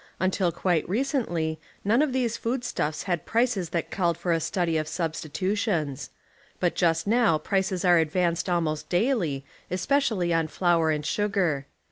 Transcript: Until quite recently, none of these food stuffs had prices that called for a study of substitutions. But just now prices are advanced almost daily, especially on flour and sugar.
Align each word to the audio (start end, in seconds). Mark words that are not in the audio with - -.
Until 0.19 0.51
quite 0.51 0.89
recently, 0.89 1.59
none 1.85 2.01
of 2.01 2.11
these 2.11 2.35
food 2.35 2.63
stuffs 2.65 3.03
had 3.03 3.23
prices 3.27 3.69
that 3.69 3.91
called 3.91 4.17
for 4.17 4.31
a 4.31 4.39
study 4.39 4.75
of 4.77 4.87
substitutions. 4.87 6.09
But 6.59 6.73
just 6.73 7.05
now 7.05 7.37
prices 7.37 7.85
are 7.85 7.99
advanced 7.99 8.49
almost 8.49 8.89
daily, 8.89 9.45
especially 9.69 10.33
on 10.33 10.47
flour 10.47 10.89
and 10.89 11.05
sugar. 11.05 11.67